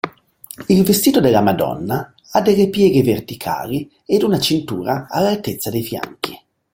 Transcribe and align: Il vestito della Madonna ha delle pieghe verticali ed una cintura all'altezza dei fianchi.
Il 0.69 0.83
vestito 0.83 1.19
della 1.21 1.41
Madonna 1.41 2.11
ha 2.31 2.41
delle 2.41 2.69
pieghe 2.71 3.03
verticali 3.03 3.87
ed 4.03 4.23
una 4.23 4.39
cintura 4.39 5.05
all'altezza 5.07 5.69
dei 5.69 5.83
fianchi. 5.83 6.35